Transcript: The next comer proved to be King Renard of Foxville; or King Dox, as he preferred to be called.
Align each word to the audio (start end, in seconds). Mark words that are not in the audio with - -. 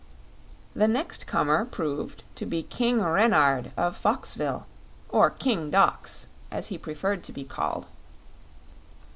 The 0.75 0.87
next 0.87 1.27
comer 1.27 1.63
proved 1.63 2.23
to 2.33 2.47
be 2.47 2.63
King 2.63 3.03
Renard 3.03 3.71
of 3.77 3.95
Foxville; 3.95 4.65
or 5.09 5.29
King 5.29 5.69
Dox, 5.69 6.25
as 6.49 6.69
he 6.69 6.77
preferred 6.79 7.23
to 7.25 7.31
be 7.31 7.43
called. 7.43 7.85